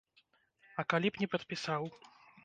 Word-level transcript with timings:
А 0.79 0.85
калі 0.93 1.11
б 1.17 1.21
не 1.23 1.27
падпісаў? 1.33 1.83